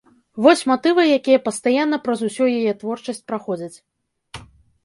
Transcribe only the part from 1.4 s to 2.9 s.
пастаянна праз усю яе